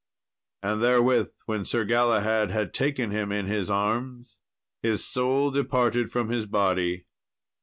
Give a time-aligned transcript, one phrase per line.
[0.63, 4.39] And therewith, when Sir Galahad had taken him in his arms,
[4.81, 7.05] his soul departed from his body.